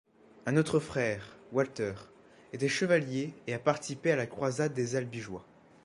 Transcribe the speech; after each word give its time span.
Un 0.47 0.57
autre 0.57 0.79
frère, 0.79 1.37
Walter, 1.51 1.93
était 2.53 2.67
chevalier 2.67 3.35
et 3.45 3.53
a 3.53 3.59
participé 3.59 4.11
à 4.11 4.15
la 4.15 4.25
croisade 4.25 4.73
des 4.73 4.95
Albigeois. 4.95 5.45